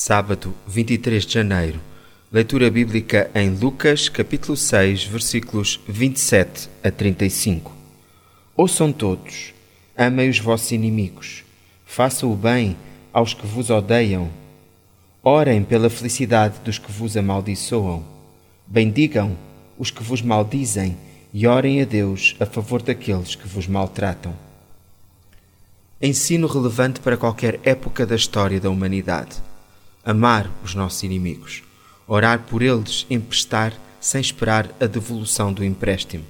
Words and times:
Sábado, 0.00 0.54
23 0.64 1.26
de 1.26 1.34
janeiro. 1.34 1.80
Leitura 2.30 2.70
bíblica 2.70 3.28
em 3.34 3.50
Lucas, 3.50 4.08
capítulo 4.08 4.56
6, 4.56 5.02
versículos 5.02 5.80
27 5.88 6.68
a 6.84 6.90
35. 6.92 7.74
Ouçam 8.56 8.92
todos, 8.92 9.52
amem 9.96 10.30
os 10.30 10.38
vossos 10.38 10.70
inimigos, 10.70 11.42
façam 11.84 12.32
o 12.32 12.36
bem 12.36 12.76
aos 13.12 13.34
que 13.34 13.44
vos 13.44 13.70
odeiam, 13.70 14.30
orem 15.20 15.64
pela 15.64 15.90
felicidade 15.90 16.60
dos 16.64 16.78
que 16.78 16.92
vos 16.92 17.16
amaldiçoam, 17.16 18.04
bendigam 18.68 19.36
os 19.76 19.90
que 19.90 20.04
vos 20.04 20.22
maldizem 20.22 20.96
e 21.34 21.44
orem 21.44 21.82
a 21.82 21.84
Deus 21.84 22.36
a 22.38 22.46
favor 22.46 22.82
daqueles 22.82 23.34
que 23.34 23.48
vos 23.48 23.66
maltratam. 23.66 24.32
Ensino 26.00 26.46
relevante 26.46 27.00
para 27.00 27.16
qualquer 27.16 27.58
época 27.64 28.06
da 28.06 28.14
história 28.14 28.60
da 28.60 28.70
humanidade 28.70 29.47
amar 30.04 30.50
os 30.64 30.74
nossos 30.74 31.02
inimigos, 31.02 31.62
orar 32.06 32.40
por 32.40 32.62
eles, 32.62 33.06
emprestar 33.10 33.72
sem 34.00 34.20
esperar 34.20 34.70
a 34.80 34.86
devolução 34.86 35.52
do 35.52 35.64
empréstimo. 35.64 36.24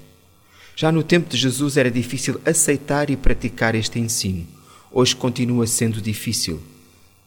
Já 0.75 0.93
no 0.93 1.03
tempo 1.03 1.29
de 1.29 1.37
Jesus 1.37 1.77
era 1.77 1.91
difícil 1.91 2.41
aceitar 2.45 3.11
e 3.11 3.17
praticar 3.17 3.75
este 3.75 3.99
ensino. 3.99 4.47
Hoje 4.93 5.15
continua 5.15 5.67
sendo 5.67 6.01
difícil. 6.01 6.63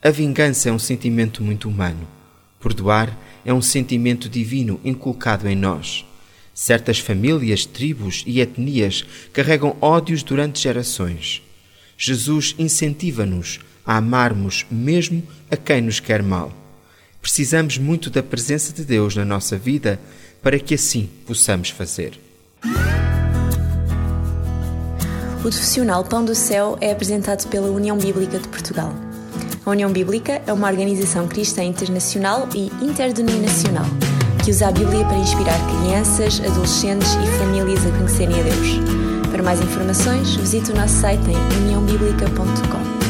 A 0.01 0.09
vingança 0.09 0.69
é 0.69 0.71
um 0.71 0.79
sentimento 0.79 1.43
muito 1.43 1.69
humano. 1.69 2.07
Perdoar 2.59 3.15
é 3.43 3.53
um 3.53 3.61
sentimento 3.61 4.29
divino 4.29 4.79
inculcado 4.83 5.47
em 5.47 5.55
nós. 5.55 6.05
Certas 6.53 6.99
famílias, 6.99 7.65
tribos 7.65 8.23
e 8.25 8.39
etnias 8.39 9.05
carregam 9.33 9.75
ódios 9.81 10.23
durante 10.23 10.61
gerações. 10.61 11.41
Jesus 12.03 12.55
incentiva-nos 12.57 13.59
a 13.85 13.97
amarmos 13.97 14.65
mesmo 14.71 15.21
a 15.51 15.55
quem 15.55 15.83
nos 15.83 15.99
quer 15.99 16.23
mal. 16.23 16.51
Precisamos 17.21 17.77
muito 17.77 18.09
da 18.09 18.23
presença 18.23 18.73
de 18.73 18.83
Deus 18.83 19.15
na 19.15 19.23
nossa 19.23 19.55
vida 19.55 19.99
para 20.41 20.57
que 20.57 20.73
assim 20.73 21.07
possamos 21.27 21.69
fazer. 21.69 22.19
O 25.37 25.41
profissional 25.41 26.03
Pão 26.03 26.25
do 26.25 26.33
Céu 26.33 26.75
é 26.81 26.91
apresentado 26.91 27.47
pela 27.49 27.69
União 27.69 27.95
Bíblica 27.99 28.39
de 28.39 28.47
Portugal. 28.47 28.91
A 29.63 29.69
União 29.69 29.91
Bíblica 29.91 30.41
é 30.47 30.51
uma 30.51 30.67
organização 30.71 31.27
cristã 31.27 31.63
internacional 31.63 32.49
e 32.55 32.71
interdenominacional 32.83 33.85
que 34.43 34.49
usa 34.49 34.69
a 34.69 34.71
Bíblia 34.71 35.05
para 35.05 35.17
inspirar 35.17 35.59
crianças, 35.67 36.39
adolescentes 36.39 37.09
e 37.11 37.37
famílias 37.37 37.85
a 37.85 37.91
conhecerem 37.91 38.39
a 38.39 38.43
Deus. 38.43 39.10
Para 39.31 39.41
mais 39.41 39.61
informações, 39.61 40.35
visite 40.35 40.71
o 40.71 40.75
nosso 40.75 40.95
site 40.95 41.31
em 41.31 41.63
uniãobíblica.com. 41.63 43.00